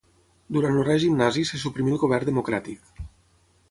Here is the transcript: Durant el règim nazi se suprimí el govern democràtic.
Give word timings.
Durant 0.57 0.77
el 0.79 0.87
règim 0.87 1.21
nazi 1.21 1.45
se 1.51 1.63
suprimí 1.67 1.97
el 1.97 2.03
govern 2.07 2.31
democràtic. 2.35 2.95